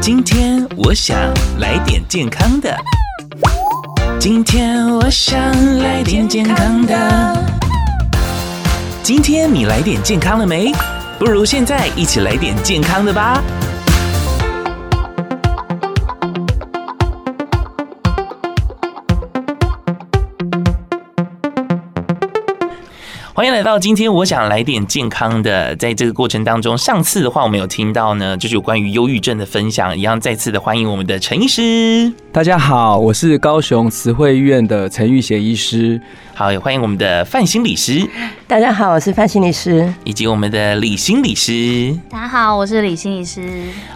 [0.00, 1.16] 今天我想
[1.58, 2.76] 来点健康的。
[4.18, 5.38] 今天我想
[5.78, 7.36] 来点健康的。
[9.02, 10.72] 今天你来点健康了没？
[11.18, 13.42] 不如现在一起来点健康的吧。
[23.34, 25.74] 欢迎来到今天，我想来点健康的。
[25.76, 32.12] 在这个过程当中，上次的话我们有听到呢，就是有关于忧郁症的分享，一样再次的欢迎我们的陈医师。
[32.30, 35.98] 大家好，我是高雄慈惠医院的陈玉贤医师。
[36.34, 38.06] 好，也欢迎我们的范心理师。
[38.52, 41.98] 大家好，我是范心理师，以及我们的李心理师。
[42.10, 43.48] 大家好，我是李心理师。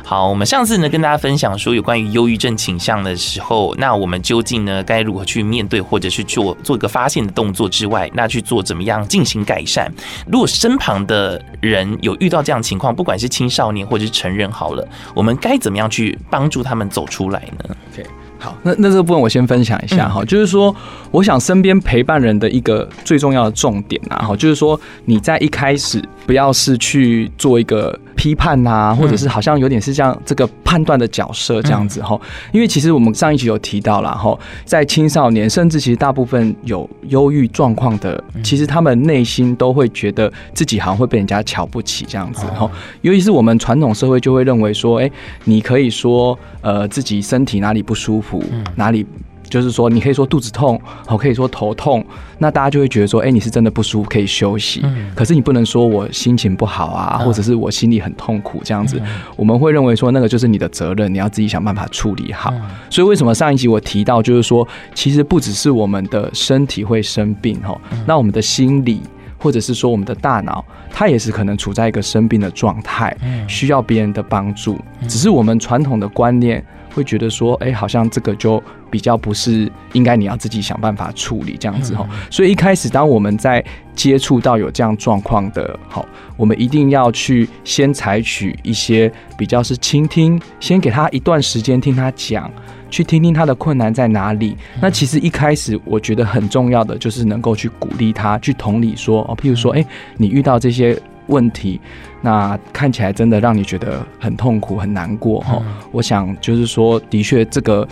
[0.02, 9.92] 好，我们上次呢跟大家分享说有关于忧郁症倾向的时候，那我们究竟呢该如何去面对，或者是做做一个发现的动作之外，那去做怎么样进行改善？
[10.27, 18.08] 如果身旁的人有遇到这样情况，不管是青少年或者是成人，好了，我们该怎么样去帮助他们走出来呢？OK。
[18.39, 20.75] 好，那那这个部分我先分享一下哈，嗯、就是说，
[21.11, 42.69] 我想身边陪伴人的一个最重要的重点啊，哈，就是说你在一开始不要是去做一个批判呐、啊，或者是好像有点是像这个判断的角色这样子哈，嗯、因为其实我们上一集有提到了哈，在青少年甚至其实大部分有忧郁状况的，其实他们内心都会觉得自己好像会被人家瞧不起这样子哈，
[43.03, 45.11] 尤其是我们传统社会就会认为说，哎，
[45.45, 48.42] 你可以说呃自己身体哪里不舒服。
[48.75, 49.06] 哪里
[49.48, 52.05] 就是说，你可以说肚子痛，好，可以说头痛，
[52.39, 54.84] 那大家就会觉得说，哎，你是真的不舒服，可以休息。
[55.14, 59.00] 可是你不能说我心情不好啊，或者是我心里很痛苦这样子。
[59.36, 62.52] 我们会认为说，那个就是你的责任，你要自己想办法处理好。
[62.91, 69.00] 所以为什么上一集我提到，就是说，其实不只是我们的身体会生病哈，那我们的心理
[69.39, 74.78] 或者是说我们的大脑，它也是可能处在一个生病的状态，需要别人的帮助。
[75.06, 76.64] 只是我们传统的观念。
[76.97, 82.08] 会觉得说，哎，好像这个就比较不是应该你要自己想办法处理这样子哈。
[82.30, 83.62] 所以一开始，当我们在
[83.95, 86.07] 接触到有这样状况的，好，
[86.39, 92.51] 我们一定要去先采取一些比较是倾听，先给他一段时间听他讲，
[92.89, 94.57] 去听听他的困难在哪里。
[94.80, 99.84] 那其实一开始我觉得很重要的就是能够去鼓励他，去同理说，哦，譬如说，哎，
[100.17, 100.98] 你遇到这些。
[101.27, 101.81] 问题，
[102.20, 105.59] 那看起来真的让你觉得很痛苦、很难过哈。
[105.61, 107.87] 嗯、我想就是说，的确这个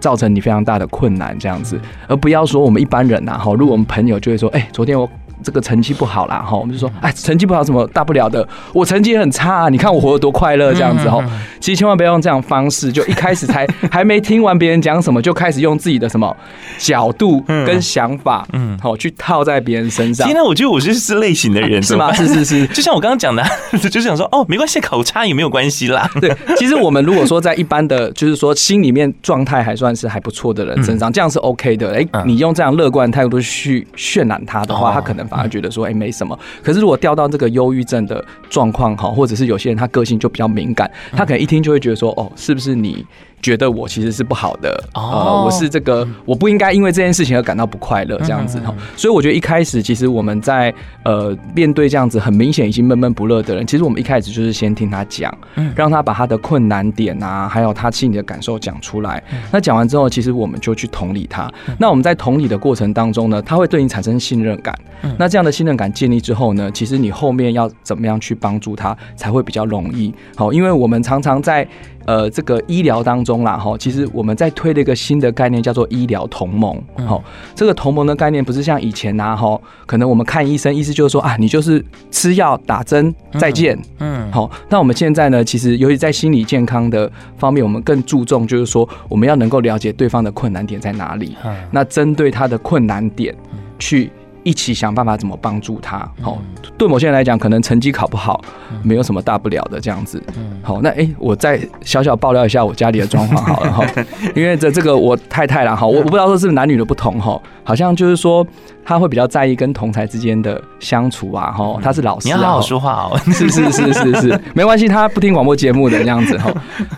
[0.00, 3.52] 造成你非常大的困难这样子，而不要说我们一般人呐哈。
[3.54, 5.08] 如果我们朋友就会说，哎，昨天我。
[5.42, 11.22] 这个成绩不好啦，哈，我们就说，哎，成绩不好什么大不了的，我成绩也很差啊，你看我活得多快乐这样子哈。
[11.60, 16.34] 其实千万不要用这样方式，就一开始才 还没听完别人讲什么，就开始用自己的什么
[16.78, 20.26] 角度跟想法，嗯，好去套在别人身上。
[20.26, 22.12] 今天我觉得我就是这类型的人，是吗？
[22.12, 23.44] 是是是， 就像我刚刚讲的，
[23.90, 26.08] 就是想说，哦，没关系，考差也没有关系啦。
[26.20, 31.94] 对，其实我们如果说在一般的，就是说心里面状态还算是还不错的人身上，这样是 OK 的。
[31.94, 36.08] 哎，你用这样乐观的态度去渲染他的话，他可能反而觉得说，哎，没。
[36.08, 43.04] 没什么，可是如果掉到这个忧郁症的状况哈，或者是有些人他个性就比较敏感，他可能一听就会觉得说，哦，是不是你？
[43.40, 48.74] 觉得我其实是不好的，呃，我是这个，我不应该因为这件事情而感到不快乐，这样子哈。
[48.96, 55.32] 所以我觉得一开始，其实我们在呃面对这样子很明显已经闷闷不乐的人，其实我们一开始就是先听他讲，
[55.76, 59.22] 让他把他的困难点啊，还有他心里的感受讲出来。
[59.52, 61.50] 那讲完之后，其实我们就去同理他。
[61.78, 64.76] 那我们在同理的过程当中呢，他会对你产生信任感。
[65.16, 70.12] 那这样的信任感建立之后呢，其实你后面要怎么样去帮助他才会比较容易。
[70.34, 71.66] 好，因为我们常常在。
[72.08, 76.82] 呃，这个医疗当中啦，哈，其实我们在推了一个新的概念，叫做医疗同盟。
[77.06, 77.22] 好，
[77.54, 83.78] 这个同盟的概念不是像以前呐，哈，可能我们看医生，意思就是说啊，你就是吃药打针再见。
[83.98, 91.36] 嗯，好，那我们现在呢，其实尤其在心理健康的方面，我们更注重就是说，我们要能够了解对方的困难点在哪里。
[91.70, 93.36] 那针对他的困难点
[93.78, 94.10] 去。
[94.48, 95.98] 一起想办法怎么帮助他。
[96.22, 96.38] 好，
[96.78, 98.40] 对某些人来讲，可能成绩考不好，
[98.82, 100.22] 没有什么大不了的这样子。
[100.62, 103.84] 好，那哎，我再小小爆料一下我家里的状况好了哈，
[104.34, 107.38] 因为这这个我太太啦哈，我我不知道说是男女的不同哈，
[107.68, 108.46] 好像就是说。
[108.88, 116.50] 他会比较在意跟同才之间的相处啊，哈，他是老师，你要好好说话哦，是是是是是， 没关系，他不听广播节目的那样子哈，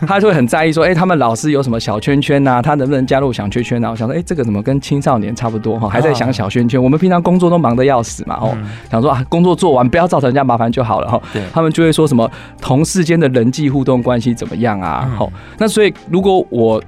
[0.07, 3.91] 他就会很在意说，哎，他们老师有什么小圈圈呐，他能不能加入小圈圈啊？
[3.91, 8.57] 我想说，哎，这个怎么跟青少年差不多哈，还在想小圈圈，我们平常工作都忙得要死嘛，哦，
[8.89, 12.31] 想说啊，工作做完不要造成人家麻烦就好了哈，对，他们就会说什么
[12.63, 15.11] 同事间的人际互动关系怎么样啊？
[15.19, 15.29] 好，
[15.59, 16.81] 那所以如果我。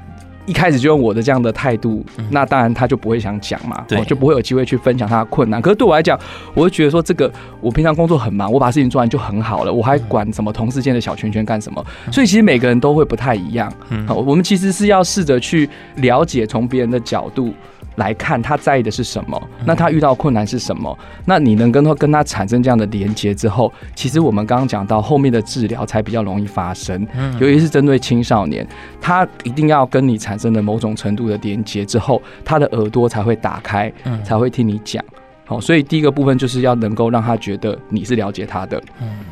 [0.45, 5.63] 一开始就用我的这样的态度，那当然他就不会想讲嘛，对，就不会有机会去分享他的困难。
[5.63, 6.19] 可是对我来讲，
[6.55, 11.85] 我会觉得说这个我平常工作很忙，我把事情做完就很好了，我还管什么同事间的小圈圈干什么？
[12.11, 13.73] 所以其实每个人都会不太一样。
[14.07, 17.55] 好，我们其实是要试着去了解从别人的角度。
[17.97, 20.99] 来看他在意的是什么，那他遇到困难是什么？
[21.25, 27.07] 那你能跟他跟他产生这样的连接之后，其实我们刚刚讲到后面的治疗才比较容易发生。
[27.39, 28.67] 尤其是针对青少年，
[29.01, 33.93] 他一定要跟你产生了某种程度的连接之后，他的耳朵才会打开，
[34.25, 35.05] 才会听你讲。
[35.45, 38.83] 好，所以第一个部分就是要能够让他觉得你是了解他的。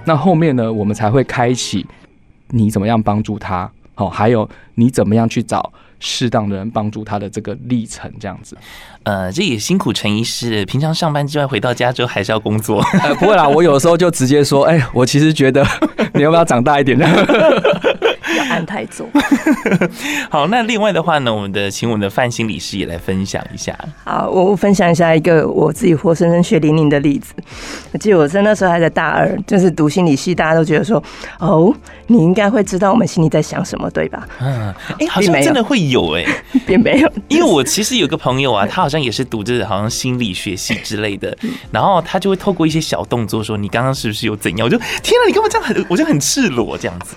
[0.05, 1.87] 那后面呢，我们才会开启
[2.49, 3.71] 你怎么样帮助他。
[3.95, 5.73] 好，还有你怎么样去找。
[6.01, 8.57] 适当的人帮助他的这个历程，这样子，
[9.05, 10.65] 呃，这也辛苦陈医师。
[10.65, 12.83] 平常上班之外，回到家之后还是要工作。
[13.05, 15.65] 呃，不会啦，我有时候就直接说，哎、欸，我其实觉得
[16.15, 17.07] 你要不要长大一点呢？
[18.37, 19.09] 要安太重。
[20.31, 23.77] 好，那另外的话呢，我们的请我们的范心理师也来分享一下。
[24.05, 27.35] 好，我分享一下一个我自己活生生血淋淋的例子。
[27.93, 31.03] 我记得我在那时候还在大二，就是读心理系，大家都觉得说，
[31.39, 31.75] 哦，
[32.07, 34.27] 你应该会知道我们心里在想什么，对吧？
[34.41, 37.13] 嗯，哎、欸，好像真的会有哎、欸， 并没有。
[37.29, 41.37] 因为我其实有个朋友啊，他好像也是读着好像心理学系之类的，
[41.71, 44.65] 然后他就会透过一些小动作说，你刚刚是不是有怎样？
[44.65, 47.17] 我就天啊，你干嘛这样很，我就很赤裸这样子。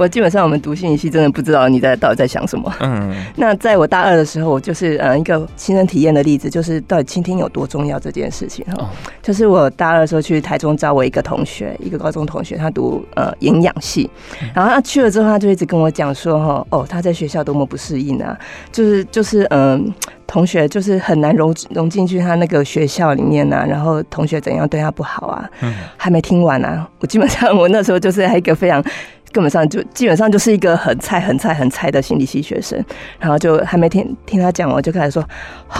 [0.00, 2.72] 我基本上我们读心理系真的不知道你在到底在想什么。
[2.80, 8.90] 嗯，那在我大二的时候，我就是呃一个亲身体验的例子，就是到底倾听有多重要这件事情哈。
[9.20, 14.08] 就是我大二的时候去台中找我一个同学，一个高中同学，他读呃营养系，
[14.54, 18.34] 然后他去了之后，他就一直跟我讲说哈，哦他在学校多么不适应啊，
[18.72, 19.92] 就是就是嗯
[20.26, 28.82] 同学就是很难融融进去他那个学校里面啊，然后同学怎样对他不好啊，嗯，还没听完啊，我基本上我那时候就是一个非常。
[29.32, 32.82] 根本上就基本上就是一个很菜、很菜、很菜的心理系学生，
[33.18, 35.22] 然后就还没听听他讲完，我就开始说：“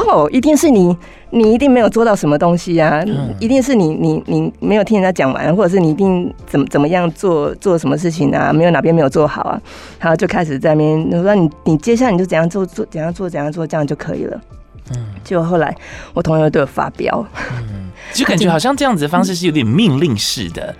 [0.06, 0.96] 哦，一定是你，
[1.30, 3.02] 你一定没有做到什么东西啊！
[3.38, 8.52] 一定是你，你你没有听人家讲完，或者是你一定怎么怎么样做做什么事情啊？
[8.52, 9.60] 没有哪边没有做好啊？”
[9.98, 14.40] 然后就开始在那边我说：“你你接下来你就怎样做做怎样做怎样做，这样就可以了。”
[14.92, 15.72] 嗯，结果后来
[16.14, 20.74] 我同学对我发飙，嗯，就感觉好像这样子的方式是有点命令式的。
[20.74, 20.76] 嗯，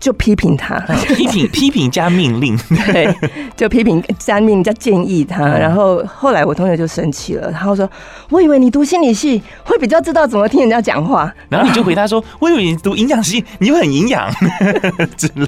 [0.00, 0.78] 就批评他，
[1.14, 2.56] 批评批评加命令，
[2.92, 3.14] 对，
[3.56, 5.46] 就批评加命令加建议他。
[5.46, 7.88] 然后后来我同学就生气了，然后说
[8.30, 14.28] ：“我以为你读心理系会比较知道怎么听人家讲话。”然后你就回答说：“我以为你读营养系，你会很营养
[15.16, 15.46] 之类。”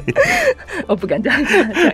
[0.86, 1.40] 我不敢这样，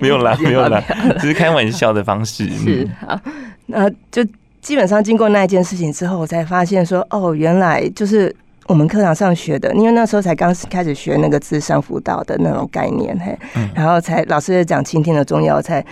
[0.00, 0.82] 没有啦，没有啦，
[1.18, 2.48] 只是开玩笑的方式。
[2.50, 3.18] 是好，
[3.66, 4.24] 那就
[4.60, 8.34] 基本上经过那一件事情之后，我才发现说：“哦，原来就是。”
[8.66, 13.36] 我们课堂上学的，因为那时候才刚开始学那个智商辅导的那种概念，嘿，
[13.74, 15.84] 然后才老师也讲倾听的重要，才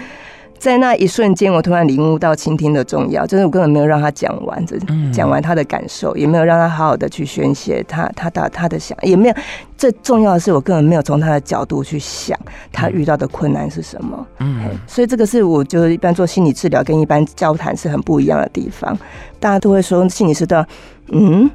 [0.59, 4.76] 在那一瞬间，我突然领悟到倾听的重要，就是我根本没有让他讲完，这
[5.12, 9.35] 讲完他的感受，也没有让他好好的去宣泄他他的他的想，也没有
[9.76, 12.38] 最重要的是，我根本没有从他的角度去想
[12.73, 18.97] 他遇到的困难是什么，嗯，所以这个是我就是一般做心理治疗跟一般交谈是很不一样的地方，
[19.41, 20.67] 大家都会说心理师都要，
[21.11, 21.50] 嗯，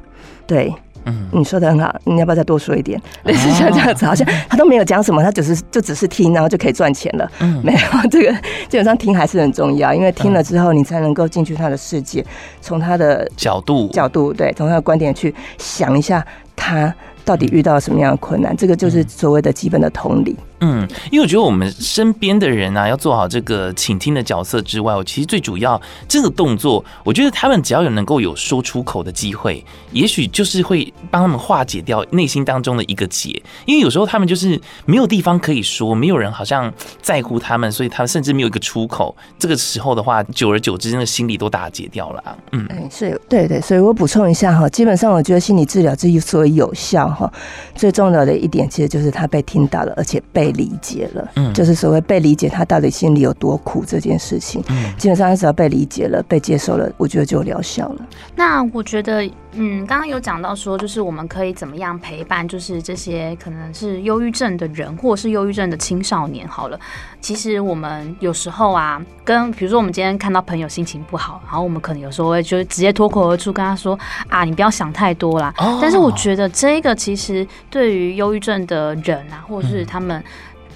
[0.46, 0.74] 对。
[1.04, 3.00] 嗯，你说的很好，你要不要再多说一点？
[3.24, 7.30] 类似像这样子，好像他都没有讲什么，他只是就只是听，然后就可以赚钱了。
[7.40, 7.78] 嗯，没有，
[8.10, 8.32] 这个
[8.68, 12.24] 基本上听还是很重要，因为听了之后，你才能够进去他的世界，
[12.60, 16.24] 从他的角度角度，对，从他的观点去想一下
[16.56, 16.92] 他
[17.24, 20.36] 到底遇到了什么样的困难，这个就是所谓的基本的同理。
[20.64, 25.78] 嗯，因为我觉得我们身边的人啊，要做好这个倾听的角色之外，我其实最主要
[26.08, 33.28] 这个动作，我觉得他们只要有能够有说出口的机会，也许就是会帮他们化解掉内心当中的一个结。
[33.66, 39.14] 因为有时候他们就是没有地方可以说，没有人好像在乎他们，所以他们甚至没有一个出口。
[39.38, 42.38] 这个时候的话，久而久之，那个心理都打结掉了。
[42.52, 47.30] 嗯，是，对对，所以我补充一下哈，基本上我觉得心理治疗之所以有效哈，
[47.74, 50.53] 最重要的一点其实就是他被听到了，而且被。
[50.54, 58.06] 理解了，嗯，就是所谓被理解，他到底心里有多苦这件事情，嗯，基本上他只要被理解了、被接受了，我觉得就疗效了。
[58.34, 66.46] 那我觉得，嗯，刚刚有讲到说，就是我们可以怎么样陪伴，就是这些可能是忧郁症的人，或者是忧郁症的青少年。
[66.48, 66.78] 好了，
[67.20, 75.52] 其实我们有时候啊，跟比如说我们今天看到朋友心情不好，然后我们可能有时候会就直接脱口而出跟他说啊，你不要想太多啦。
[75.58, 80.22] 哦，但是我觉得这个其实对于忧郁症的人啊，或者是他们。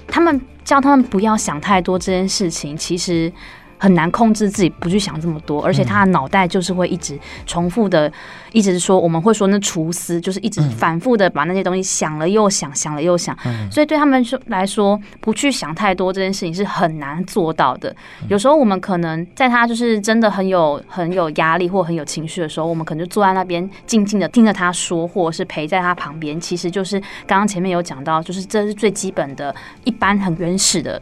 [0.08, 3.32] 他们叫他们不要想太多这件事情，其实
[3.78, 8.12] 很难控制自己不去想这么多，而且他的脑袋就是会一直重复的，
[8.52, 13.36] 一直说我们会说那厨师就是一直反复的把那些东西想了又想，想了又想，
[13.70, 17.94] 所以对他们说来说，不去想太多这件事情是很难做到的。
[18.28, 29.54] 有时候我们可能在他就是真的很有很有压力或很有情绪的时候，我们可能就坐在那边静静的听着他说，或者是陪在他旁边，其实就是刚刚前面有讲到，就是这是最基本的
[29.84, 31.00] 一般很原始的。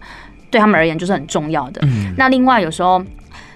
[0.51, 1.81] 对他们而言就是很重要的。
[1.85, 3.03] 嗯，那另外有时候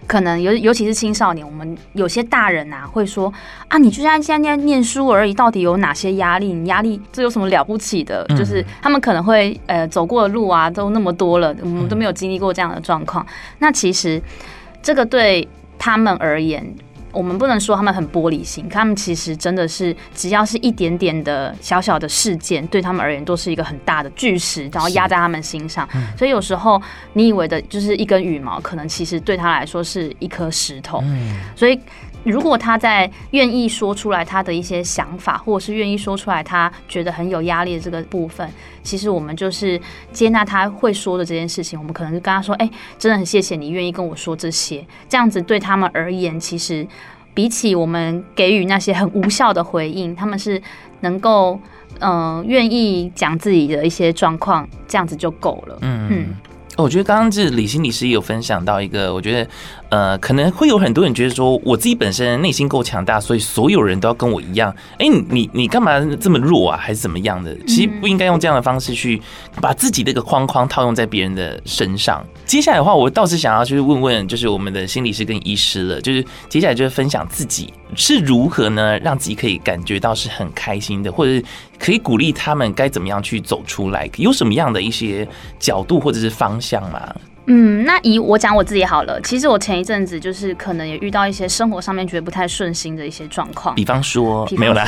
[0.07, 3.33] 可能尤尤其是青少年，我们有些大人啊会说
[3.69, 6.53] 啊，你就像现在念书而已，到底有哪些压力？
[6.53, 8.27] 你压力这有什么了不起的？
[8.37, 13.25] 就是他们可能会呃走过的路啊都那么多了，我们都没有经历过这样的状况。
[13.59, 14.21] 那其实
[14.83, 16.75] 这个对他们而言。
[17.13, 25.89] 我们不能说他们很玻璃心，他们其实真的是只要是一点点的小小的事件，对他们而言都是一个很大的巨石，然后压在他们心上。
[26.17, 26.81] 所以有时候
[27.13, 31.03] 你以为的就是一根羽毛，可能其实对他来说是一颗石头。
[31.55, 31.79] 所以。
[32.25, 38.49] 如果他在愿意说出来他的一些想法，或者是愿意说出来他觉得很有压力的这个部分，
[38.83, 39.81] 其实我们就是
[40.13, 41.79] 接纳他会说的这件事情。
[41.79, 46.87] 我们可能就跟他说：“哎，真的很谢谢你愿意跟我说这些。”这样子对他们而言，其实
[47.33, 50.61] 比起我们给予那些很无效的回应，他们是
[51.01, 51.59] 能够
[52.01, 55.79] 嗯愿意讲自己的一些状况，这样子就够了。
[55.81, 56.27] 嗯嗯。
[56.83, 59.51] 我觉得刚刚这李心理师也有分享到一个，我觉得
[59.91, 64.75] 呃，可能会有很多人觉得说，我自己本身内心够强大，所以所有人都要跟我一样。
[64.99, 66.77] 哎，你你干嘛这么弱啊？
[66.77, 67.57] 还是怎么样的？
[67.67, 69.21] 其实不应该用这样的方式去
[69.61, 72.25] 把自己这个框框套用在别人的身上。
[72.47, 81.45] 接下来的话，我倒是想要去问问，就是我们的心理师跟医师了，就是接下来就是分享自己是如何呢，让自己可以感觉到是很开心的，或者是
[81.79, 85.27] 可以鼓励他们该怎么样去走出来，有什么样的一些
[85.59, 87.15] 角度或者是方向吗？
[87.53, 89.21] 嗯，那以我讲我自己好了。
[89.23, 94.85] 其实我前一阵子就是可能也遇到一些生活上面觉得不太顺心的一些状况，比方说，没有啦，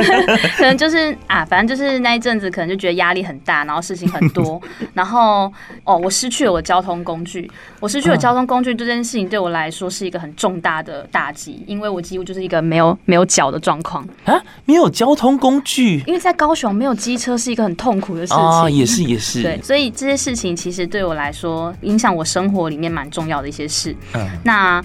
[0.56, 4.58] 可能就是啊，反正就是那一阵子可能就觉得压力很大，然后事情很多，
[4.94, 5.52] 然后
[5.84, 21.74] 哦，我失去了我交通工具，我失去了交通工具这件事情对我来说是一个很重大的打击，因为我几乎就是一个没有没有脚的状况啊，没有交通工具，因为在高雄没有机车是一个很痛苦的事情啊，也是也是， 对，所以这些事情其实对我来说。
[21.98, 23.92] 影响我生活里面蛮重要的一些事。
[24.14, 24.80] 嗯，那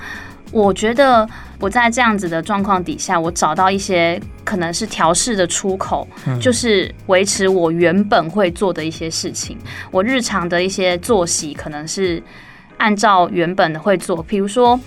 [0.52, 1.30] 我觉得
[1.60, 6.08] 我在这样子的状况底下，我找到一些可能是调试的出口，
[6.42, 9.56] 就是维持我原本会做的一些事情。
[9.92, 12.22] 我日常的一些作息可能是
[12.78, 14.80] 按照原本的会做，比如说。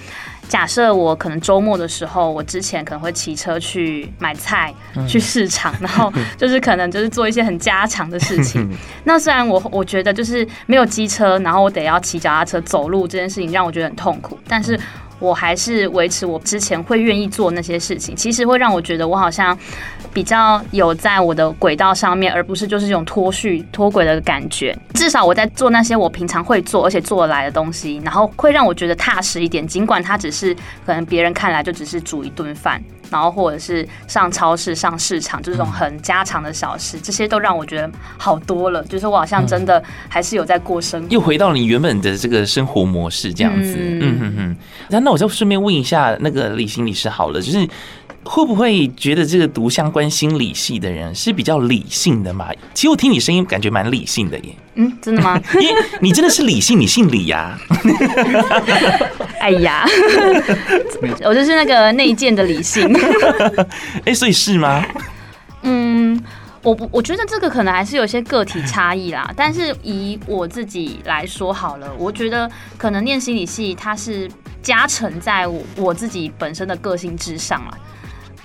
[0.49, 4.73] 假设我可能周末的时候，我之前可能会骑车去买菜，
[5.09, 8.69] 去市场，然后 就是可能就是做一些很家常的事情。
[9.05, 14.79] 那虽然我我觉得就是没有机车，然后我得要骑脚踏车走路这件事情让我觉得很痛苦，但是。
[15.19, 19.57] 我还是维持我之前会愿意做那些事情，其实会让我觉得我好像
[20.13, 24.77] 比较有在我的轨道上面，而不是就是这种脱序脱轨的感觉。
[24.95, 29.67] 至少我在做那些我平常会做而且做得来的东西，然后会让我觉得踏实一点。
[29.67, 30.55] 尽管它只是
[30.85, 32.83] 可能别人看来就只是煮一顿饭。
[33.11, 38.83] 然后或者是上超市、上市场，就这种很家常的小事，这些都让我觉得好多了。
[38.85, 43.77] 就是我好像真的还是有在过生，又回到你原本的这个生活模式这样子。
[43.77, 44.57] 嗯嗯嗯。
[44.89, 47.69] 那那我就顺便问一下那个李心理师好了，就是。
[48.29, 52.51] 会不会觉得这个读相关心理系的人是比较理性的嘛？
[52.75, 54.55] 其实我听你声音感觉蛮理性的耶。
[54.75, 55.41] 嗯，真的吗？
[55.55, 57.57] 因为你真的是理性，你姓李呀。
[59.41, 59.87] 哎呀，
[61.25, 62.93] 我就是那个内建的理性。
[64.05, 64.85] 哎，所以是吗？
[65.63, 66.21] 嗯，
[66.63, 69.33] 我我觉得这个可能还是有些个体差异啦。
[69.37, 74.29] 但是以我自己来说好了，我觉得可能念心理系它是
[74.61, 77.79] 加成在我我自己本身的个性之上啊。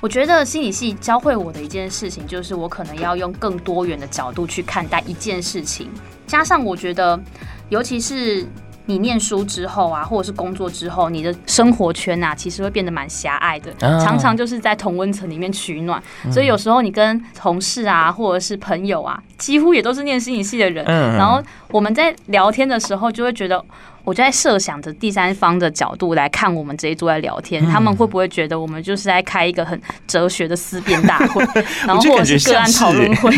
[0.02, 5.88] 我觉得心理系教会我的一件事情，就是我可能要用更多元的角度去看待一件事情。
[6.26, 7.20] 加上我觉得，
[7.70, 8.44] 尤其是
[8.88, 16.02] 你念书之后啊，或者是工作之后，你的生活圈啊，其实会变得蛮狭隘的，常常就是在同温层里面取暖。
[16.32, 20.84] 所以有时候你跟同事啊，或者是朋友啊，几乎也都是念心理系的人，
[21.16, 21.40] 然后
[21.70, 23.64] 我们在聊天的时候，就会觉得。
[24.04, 31.44] 我就在设想着第三方的角度来看我们这一桌在聊天，他们会不会觉得我们就是在开一个很哲学的思辨大会，
[31.86, 33.36] 然后或者是个案讨论会？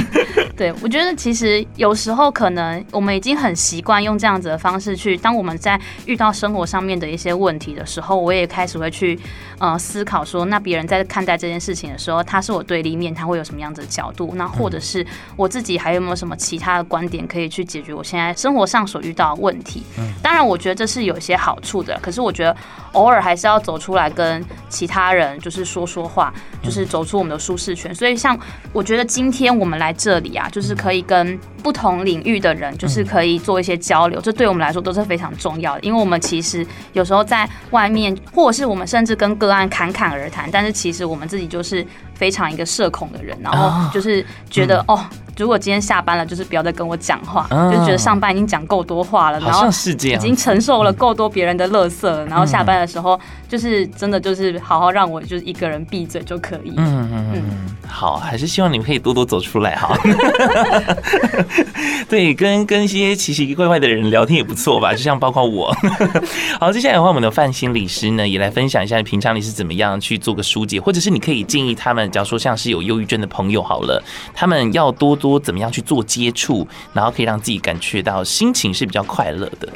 [0.55, 9.19] 对，我觉得其实有时候可能我们已经很习惯用这样子的方式去，当我们在遇到生活上面的一些问题的时候，我也开始会去
[9.57, 14.33] 呃思考说，那别人在看待这件事情的时候，他是我对立面，他会有什么样子的角度？
[14.35, 15.05] 那或者是
[15.35, 19.83] 我自己还有没有什么其他的观点可以去解决我现在生活上所遇到的问题？
[19.97, 22.55] 嗯当然，我觉得这是有一些好处的，可是我觉得
[22.91, 26.31] 偶尔还是要走出来跟其他人就是说说话，
[26.61, 27.93] 就是走出我们的舒适圈。
[27.93, 28.39] 所以，像
[28.71, 35.79] 我觉得今天我们来这里啊，就是可以跟不同领域的人，就是可以做一些交流，这对我们来说都是非常重要的。
[35.81, 45.03] 因为我们其实有时候在外面，或者是我们甚至跟个案侃侃而谈，但是其实我们自己就是非常一个社恐的人，然后就是觉得哦。
[45.35, 56.71] 如果今天下班了，就是不要再跟我讲话，嗯、就觉得上班已经讲够多话了，然后已经承受了够多别人的乐色了，然后下班的时候，就是真的就是好好让我就是一个人闭嘴就可以。
[56.77, 57.41] 嗯嗯嗯，
[57.87, 59.97] 好，还是希望你们可以多多走出来哈。
[62.07, 65.73] 对，跟跟一些奇奇怪怪的人聊天也不错吧， 就像包括我。
[66.59, 74.03] 好，接下来的话，我们的范心理师呢，也来分享一下平常你是怎么样去做个疏解，或者是你可以建议他们，假如说像是有忧郁症的朋友好了，
[74.35, 75.13] 他们要多。
[75.23, 79.69] 多怎么样去做接触，然后可以让自己感觉到心情是比较快乐的。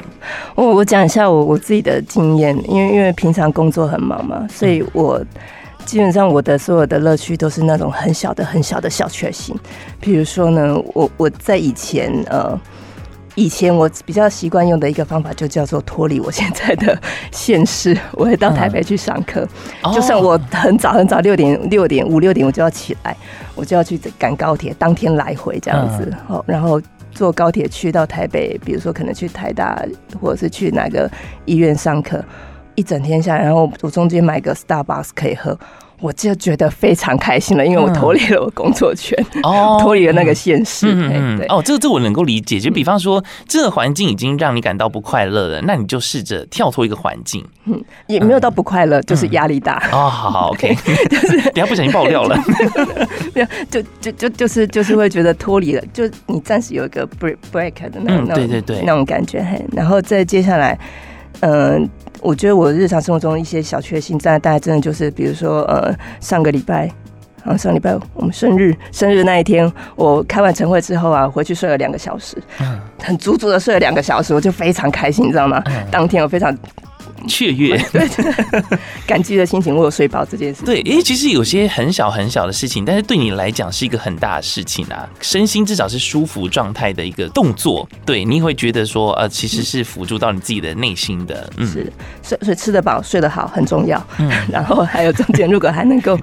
[0.54, 5.24] 我我讲一下我我自己的经验，因为因为平常工作很忙嘛，所以我
[5.88, 9.58] 基本上我的所有的乐趣都是那种很小的很小的小确幸。
[9.98, 12.60] 比如说呢，我我在以前呃。
[13.34, 17.96] 以前我比较习惯用的一个方法，就叫做脱离我现在的现实。
[18.14, 19.46] 我会到台北去上课，
[19.94, 23.16] 就算我很早很早六点六点五六点我就要起来，
[23.54, 26.12] 我就要去赶高铁，当天来回这样子。
[26.26, 29.86] 哦，然后坐高铁去到台北，比如说可能去台大
[30.20, 31.08] 或者是去哪个
[31.44, 32.20] 医院上课，
[32.78, 35.58] 一整天下来，然后我中间买个 Starbucks 可以喝。
[36.00, 40.86] 我就觉得非常开心了，因为我脱离了我工作圈，哦，脱离了那个现实。
[40.88, 42.60] 嗯，对，哦，这个这我能够理解。
[42.60, 47.44] 就比方说，这个环境已经让你感到不快乐了，那你就试着跳脱一个环境。
[47.64, 49.88] 嗯，也没有到不快乐，就是压力大。
[49.90, 50.72] 哦，好好，OK，
[51.10, 52.40] 就是 等下不小心爆料了。
[53.34, 59.42] 没有，就就就就是就是会觉得脱离了，就你暂时有一个 break break 的那种，对对对，那种感觉。
[59.42, 60.78] 嘿，然后再接下来，
[61.40, 61.88] 嗯。
[62.20, 66.90] 我觉得我日常生活中一些小确幸，在大家真的就是，比如说，呃，上个礼拜，
[67.44, 72.36] 啊，上礼拜我们生日，生日那一天，我开完晨会之后啊，回去睡了两个小时，
[73.00, 75.62] 很足足的睡了两个小时，我就非常开心，你知道吗？
[75.92, 76.52] 当天我非常。
[77.26, 78.08] 雀跃， 对，
[79.06, 80.64] 感激的心情，我有睡饱这件事。
[80.64, 85.08] 对，因为其实有些很小很小的事情，但是对你来讲是一个很大的事情啊。
[85.20, 91.50] 身心至少是舒服状态的一个动作，对，你会觉得说，呃，其实是辅助到你自己的内心的。
[91.56, 94.04] 嗯，是，所以吃得饱、睡得好很重要。
[94.18, 96.18] 嗯，然后还有中间如果还能够。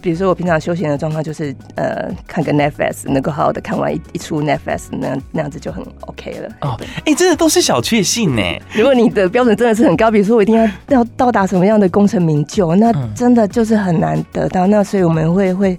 [0.00, 6.48] 比如说我平常休闲的状况就是，呃，看个 Netflix，能够好好的看完一一出 Netflix，那样那样子就很 OK 了。
[6.62, 8.42] 哦，哎，真的都是小确幸呢。
[8.74, 14.66] 如果你的标准真的是很高，比如说我一定要要到达什么样的功成名就，那真的就是很难得到。
[14.66, 15.78] 那所以我们会会。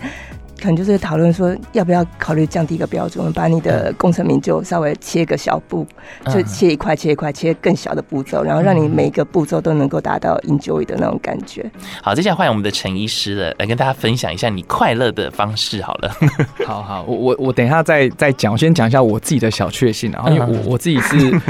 [0.64, 5.86] 可能就是讨论说，要不要考虑降低一个标准，我们把你的功成名就稍微切个小步，
[6.28, 11.70] 就切一块切一块，切更小的步骤，然后让你每一个步骤都能够达到 enjoy 的那种感觉。
[12.02, 15.82] 好，接下来换我们的陈医师了，来跟大家分享一下你快乐的方式。
[15.82, 16.10] 好了，
[16.66, 21.42] 好好，我我我等一下再再讲，我先讲一下我自己的小确幸，然后因为我我自己是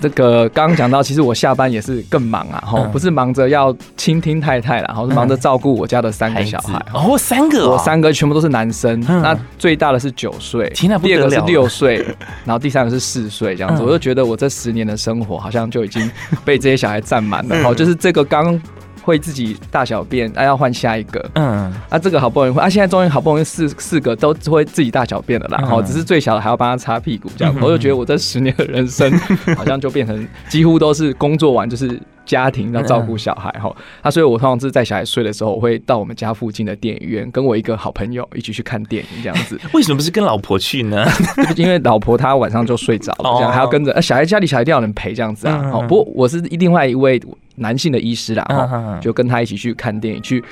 [0.00, 6.84] 这个刚刚讲到，其实我下班也是更忙啊，哈，不是忙着要倾听太太了，然后是忙着照顾我家的三个小孩。
[6.92, 8.58] 哦，三个，我三个全部都是男。
[8.58, 12.04] 男生，那最大的是九岁，第二个是六岁，
[12.44, 16.10] 然后第三个是四岁，这样子，我就觉得我这十年的生活好像就已经
[16.44, 17.62] 被这些小孩占满了。
[17.62, 18.60] 好，就是这个刚
[19.08, 29.10] 会自己大小便，啊，要换下一个，嗯，啊，这个好不容易换，啊，现在终于好不容易四四个都会自己大小便了啦，好，只是最小的还要帮他擦屁股，这样，我就觉得我这十年的人生
[29.56, 31.98] 好像就变成几乎都是工作完就是。
[32.28, 39.58] 家庭要照顾小孩哈，那所以我通常是在小孩睡的时候，我会到我们家附近的电影院，跟我一个好朋友一起去看电影这样子。
[39.72, 41.06] 为什么不是跟老婆去呢？
[41.56, 44.00] 因为老婆她晚上就睡着了，这样还要跟着。
[44.02, 45.70] 小孩家里小孩一定要人陪这样子啊。
[45.72, 47.18] 好，不过我是另外一位
[47.56, 50.44] 男性的医师啦，就跟他一起去看电影去。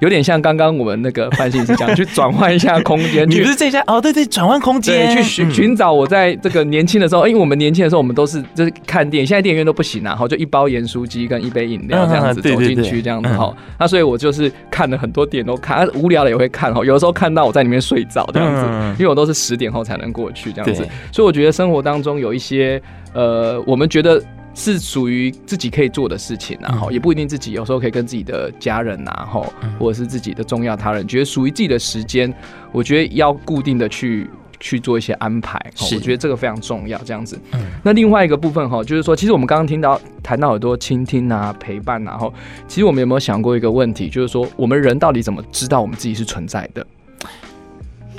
[0.00, 3.28] 有点像刚刚我们那个范心理师讲， 去转换一下空间。
[3.28, 4.00] 你不是这家哦？
[4.00, 13.54] 对对，转换空间，去寻寻找我在这个年轻的时候，因为我们年轻的时候，我们都是就是看电影，现在电影院都不行啊，然后就一包盐酥鸡跟一杯饮料这样子走进去，这样子哈。
[13.78, 16.84] 那所以我就是看了很多点都看，无聊了也会看哈。
[16.84, 18.62] 有的时候看到我在里面睡着这样子，
[18.98, 20.86] 因为我都是十点后才能过去这样子。
[21.10, 22.80] 所以我觉得生活当中有一些
[23.12, 24.22] 呃，我们觉得。
[24.58, 29.46] 是属于自己可以做的事情，然后也不一定自己有时候可以跟自己的家人，然后
[29.78, 32.34] 或者是自己的重要他人，觉得属于自己的时间，
[32.72, 35.64] 我觉得要固定的去去做一些安排。
[35.76, 37.38] 是我觉得这个非常重要，这样子。
[37.52, 42.34] 嗯，那另外一个部分哈，就是说，其实我们刚刚听到谈到很多倾听啊、陪伴啊，然后
[42.66, 46.84] 其实我们有没有想过一个问题，就是说，我们人到底怎么知道我们自己是存在的？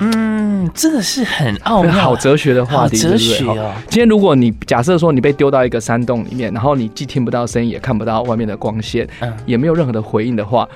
[0.00, 3.54] 嗯，这个是很奥妙、好哲学的话题，哲学哦。
[3.54, 10.66] 对对，今天如果你假设说你被丢到一个山洞里面，然后你既听不到声音，也看不到外面的光线，嗯，也没有任何的回应的话，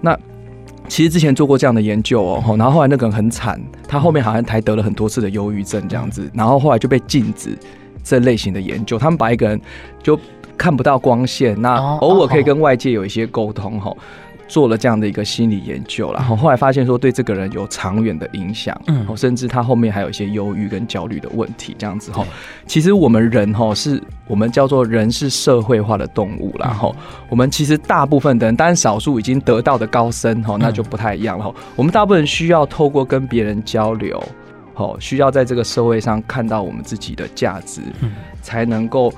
[0.00, 0.16] 那
[0.88, 7.58] 其实之前做过这样的研究哦，然后后来那个人很惨，他后面好像还得了很多次的忧郁症这样子，然后后来就被禁止
[8.04, 8.96] 这类型的研究。
[8.96, 9.60] 他们把一个人
[10.00, 10.16] 就
[10.56, 13.92] 看不到光线，那偶尔可以跟外界有一些沟通哈。
[14.48, 22.24] 做了这样的一个心理研究，然后后来发现说对这个人有长远的影响，嗯，甚至他后面还有一些忧郁跟焦虑的问题，这样子哈。
[22.66, 26.94] 其实我们人哈是我们叫做人是社会化的动物，然后
[27.28, 31.52] 我们其实大部分的人，当然少数已经得到的高僧哈，那就不太一样了。
[31.74, 34.22] 我们大部分人需要透过跟别人交流，
[34.74, 37.80] 好，需要在这个社会上看到我们自己的价值，
[38.42, 39.12] 才能够。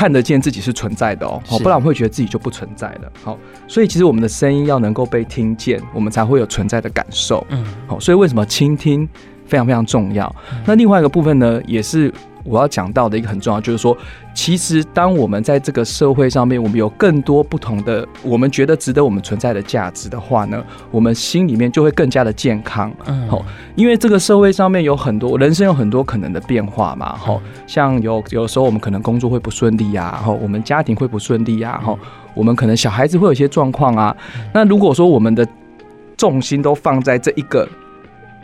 [0.00, 3.12] 看得见自己是存在的哦，不然我会觉得自己就不存在了。
[3.22, 3.36] 好，
[3.68, 7.46] 所以其实我们的声音要能够被听见，我们才会有存在的感受。
[7.50, 9.06] 嗯，好，所以为什么倾听
[9.44, 10.34] 非常非常重要？
[10.64, 12.10] 那另外一个部分呢，也是。
[12.50, 13.96] 我要讲到的一个很重要，就是说，
[14.34, 20.60] 其实当我们在这个社会上面，我们有更多不同的，我们觉得值得我们存在的价值的话呢，
[20.90, 22.92] 我们心里面就会更加的健康。
[23.06, 23.44] 嗯，好，
[23.76, 31.96] 因为这个社会上面有很多人生有很多可能的变化嘛，哈，像有有时候我们可能工作会不顺利啊，哈，我们家庭会不顺利啊，哈，
[32.34, 34.16] 我们可能小孩子会有一些状况啊。
[34.52, 35.46] 那如果说我们的
[36.16, 37.68] 重心都放在这一个。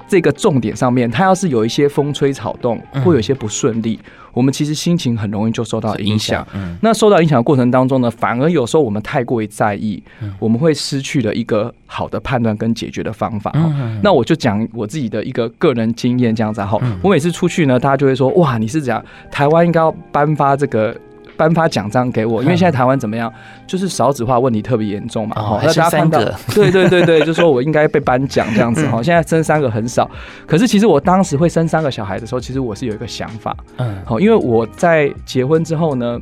[0.08, 6.46] 这个重点上面，它要是有一些风吹草动，会有一些不顺利，嗯，我们其实心情很容易就受到影响。
[6.54, 13.50] 嗯，那受到影响的过程当中呢，反而有时候我们太过于在意，嗯，我们会失去了一个好的判断跟解决的方法。
[13.54, 16.78] 嗯，那我就讲我自己的一个个人经验这样子哈。
[17.02, 19.04] 我每次出去呢，大家就会说：哇，你是怎样？
[19.30, 20.96] 台湾应该要颁发这个。
[21.36, 23.32] 颁发奖章给我，因为现在台湾怎么样，
[23.66, 25.36] 就是少子化问题特别严重嘛。
[25.38, 26.18] 哦，那大家看到，
[26.54, 29.02] 对对对对，就说我应该被颁奖这样子哈。
[29.02, 30.10] 现在生三个很少，
[30.46, 36.18] 可是其实我当时会生三个小孩的时候，其实我是有一个想法，嗯，好，因为我在结婚之后呢。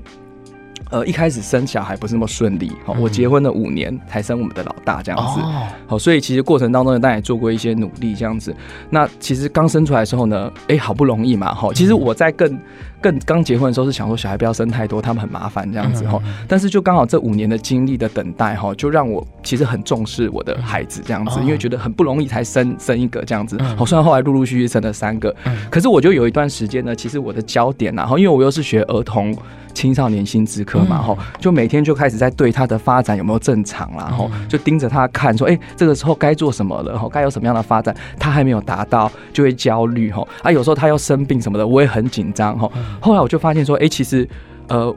[0.91, 5.41] 呃，一开始生小孩不是那么顺利，好，我结婚了五年才生我们的老大这样子，
[5.89, 8.55] 好，所以其实过程当中呢，大家也做过一些努力这样子。
[8.91, 12.57] 那其实刚生出来的时候呢，哎，好不容易嘛，哈，其实我在更
[13.05, 16.19] 更刚结婚的时候是想说小孩不要生太多，他们很麻烦这样子哈。
[16.49, 23.61] 但是就刚好这五年的经历的等待哈，就让我其实很重视我的孩子这样子，因为觉得很不容易才生生一个这样子。
[23.77, 25.37] 好，虽然后来陆陆续续生了三个，
[25.71, 29.37] 可是我就有一段时间呢，其实我的焦点然后因为我又是学儿童。
[29.75, 44.29] 青少年心智科嘛，吼，就每天就开始在对他的发展有没有正常啦，吼，就盯着他看，说，哎，这个时候该做什么了，吼，该有什么样的发展，他还没有达到，就会焦虑，吼，啊，有时候他要生病什么的，我也很紧张，吼，后来我就发现说，哎，其实，
[44.69, 44.95] 呃。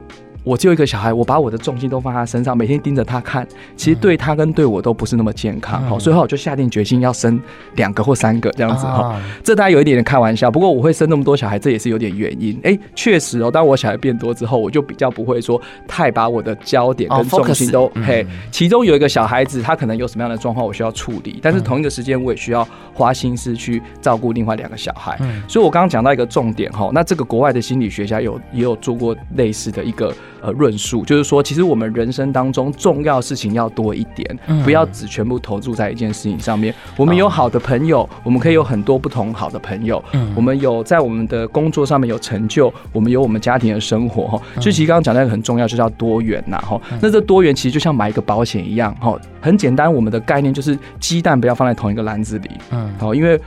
[0.48, 5.82] 我只有一个小孩，我把我的重心都放在他身上，每天盯着他看，其实对他跟对我都不是那么健康。
[5.84, 7.38] 好、嗯，所以后来我就下定决心要生
[7.76, 9.14] 两个或三个这样子哈。
[9.14, 12.58] 嗯、这大家有一点点开玩笑，不过我会生那么多小孩，这也是有点原因。
[12.64, 18.26] 哎、欸，确实哦，当我小孩变多之后，我就比较不会说太把我的焦点跟重心都、哦、嘿。
[18.50, 25.14] 其中有一个小孩子，他可能有什么样的状况，我需要处理，但是同一个时间我也需要花心思去照顾另外两个小孩。
[25.20, 30.10] 嗯、所以我刚刚讲到一个重点哈，那这个国外的心理学家有也有做过类似的一个。
[30.40, 36.74] 呃，论述就是说，其实我们人生当中重要事情要多一点，不要只全部投注在一件事情上面。
[36.96, 40.02] 我们有好的朋友，我们可以有很多不同好的朋友。
[40.36, 44.42] 我们有在我们的工作上面有成就，我们有我们家庭的生活哈。
[44.60, 46.80] 所以其实刚刚讲到一个很重要，就叫多元呐哈。
[47.00, 49.92] 那这多元其实就像买一个保险一样哈，很简单。
[49.92, 53.40] 我们的概念就是鸡蛋不要放在同一个篮子里，嗯，好，因为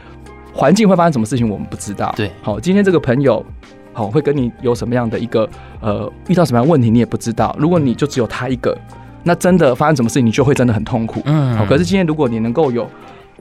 [0.53, 2.13] 环境会发生什么事情我们不知道。
[2.17, 3.45] 对，好，今天这个朋友。
[3.93, 5.47] 好，会跟你有什么样的一个
[5.79, 7.55] 呃，遇到什么样的问题，你也不知道。
[7.59, 8.77] 如果你就只有他一个，
[9.23, 11.21] 那真的发生什么事情，你就会真的很痛苦。
[11.25, 11.65] 嗯，好。
[11.65, 12.89] 可是今天如果你能够有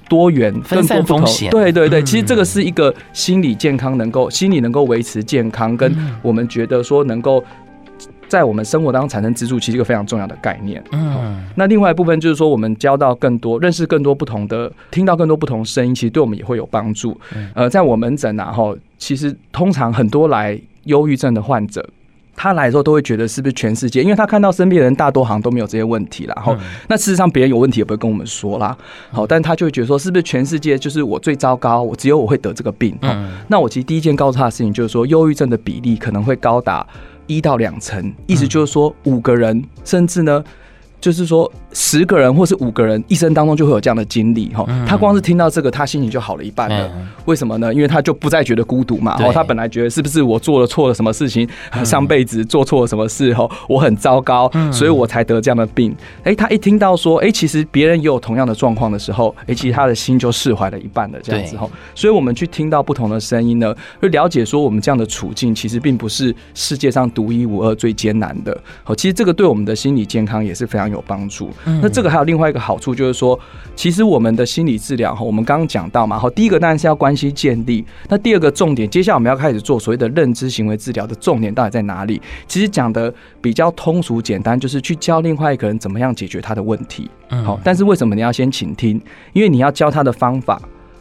[0.09, 7.45] 多元、分散风险，对对对，其实这个是一个心理健康，能够心理能够维持健康，跟我们觉得说能够。
[8.31, 10.81] 在我们生活当中产生支柱，其实一个非常重要的概念。
[10.93, 17.21] 嗯，那另外一部分就是说，我们交到更多、认识更多不同的、听到更多不同声音，其实对我们也会有帮助。
[17.55, 21.85] 呃，在我门诊啊，哈，其实通常很多来忧郁症的患者，
[22.37, 26.35] 他来的时候都会觉得是不是全世界，因为他看到身边的人大多好像都没有这些问题啦。
[26.37, 28.79] 然后，那事实上别人有问题也不会跟我们说啦。
[29.11, 32.97] 好，但他就会觉得说，是不是全世界就是我最糟糕，我只有我会得这个病？
[33.03, 36.87] 嗯，那我其实第一件告诉他的事情就是说，忧郁症的比例可能会高达。
[37.31, 40.43] 一到两层，意思就是说五个人，甚至呢，
[41.01, 44.67] 就是说十个人或是五个人一生当中就会有这样的经历哈。
[44.87, 46.91] 他光是听到这个，他心情就好了一半了。
[47.25, 47.73] 为什么呢？
[47.73, 49.17] 因为他就不再觉得孤独嘛。
[49.23, 51.49] 哦，他本来觉得是不是我做了错了什么事情，
[51.85, 55.95] 上辈子做错了什么事后，我很糟糕，所以我才得这样的病。
[56.25, 61.19] 哎，他一听到说，哎，其实别人也有同样的状况的时候，哎，其实他的心就释怀了一半了。
[61.23, 68.59] 这样子哈，所以我们去听到不同的声音呢，会了解说我们这样的处境其实并不是世界上独一无二最艰难的。
[68.83, 71.51] 好，其实这个对我们的心理健康也是非常有帮助。
[71.65, 73.39] 那这个还有另外一个好处，就是说，
[73.75, 77.85] 其实我们的心理治疗哈，我们刚刚讲到嘛，哈，第一个当然是要关系建立。
[78.09, 82.21] 那第二个重点，接下来我们要开始做所谓的认知行为治疗的重点到底在哪里？
[82.47, 87.11] 其实讲的比较通俗简单，就是去教另外一个人怎么样解决他的问题。
[87.45, 89.01] 好，但是为什么你要先倾听？
[89.33, 90.61] 因为你要教他的方法，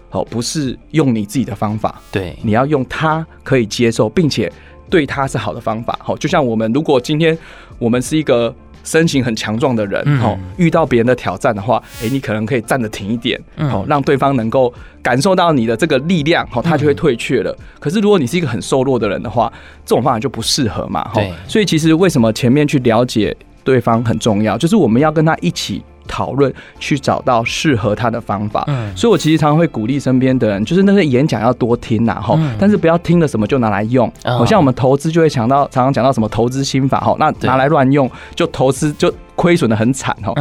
[0.09, 4.51] 好，不是用你自己的方法，对，你要用他可以接受，并且
[4.89, 5.97] 对他是好的方法。
[6.01, 7.37] 好，就像我们如果今天
[7.77, 8.53] 我们是一个。
[8.83, 17.55] 身形很强壮的人，哦，遇到别人的挑战的话，诶，你可能可以站得挺一点，哦，让对方能够感受到你的这个力量，哦，他就会退却了。
[17.79, 19.51] 可是如果你是一个很瘦弱的人的话，
[19.85, 21.21] 这种方法就不适合嘛，哈。
[21.47, 25.83] 所以其实为什么前面去了解对方很重要，就是我们要跟他一起。
[26.19, 34.11] 讨论去找到适合他的方法，嗯，所以我其实常常会鼓励身边的人，就是那些演讲要多听呐，哈，但是不要听了什么就拿来用。
[34.25, 40.33] 好像我们投资就会讲到，常常讲到什么投资心法，哈，那拿来乱用，就投资就亏损的很惨，哈。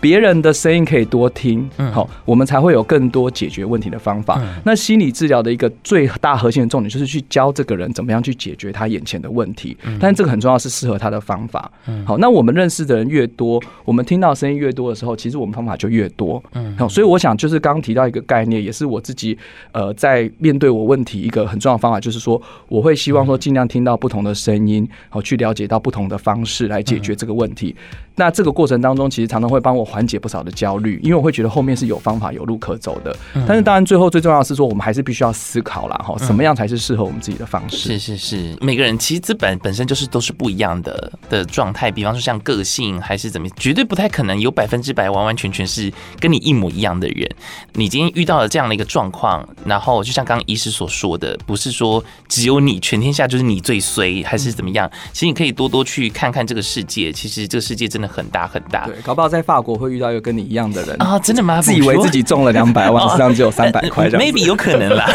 [0.00, 4.40] 别人的声音可以多听，好，我们才会有更多解决问题的方法。
[4.64, 9.76] 那心理治疗的一个最大核心的重点，就是去教这个人怎么样去解决他眼前的问题。
[9.98, 11.70] 但这个很重要，是适合他的方法。
[12.04, 16.42] 好，那我们认识的人越多，我们听到声音越多的时候，其实我们方法就越多。
[16.54, 19.36] 嗯好，所以我想就是刚刚提到一个概念，也是我自己
[19.72, 27.74] 呃在面对我问题一个很重要的方法，就是说我会希望说尽量听到不同的声音，好，去了解到不同的方式来解决这个问题。
[28.18, 33.16] 那这个过程当中，其实常常会帮我缓解不少的焦虑，因为我会觉得后面是有方法、有路可走的。
[33.46, 37.76] 但是当然，最后最重要的是说，我们还是必须要思考啦，哈，什么样才是适合我们自己的方式？
[37.76, 41.92] 是是是，每个人其实资本本身就是都是不一样的的状态。
[41.92, 47.30] 比方说像个性还是怎么，绝对不太可能有百分之百完完全全是跟你一模一样的人。
[47.74, 54.90] 你今天遇到了这样的一个状况，然后就像刚刚医师所说的，不是说只有你全天下就是你最衰，还是怎么样？
[55.12, 58.07] 其实你可以多多去看看这个世界，其实这个世界真的。
[58.08, 61.18] 很大很大，对，搞不好在法国会遇到一个跟你一样的人啊！
[61.18, 61.60] 真的吗？
[61.60, 65.06] 自以为自己中了两百万， 实际上只有三百块， maybe 有可能啦。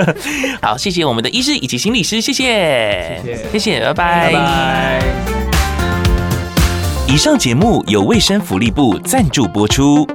[0.62, 5.02] 好，谢谢我们的医师以及心理师，谢谢，谢谢，谢谢，拜拜，拜拜。
[7.08, 10.06] 以上节目由卫生福利部赞助播出。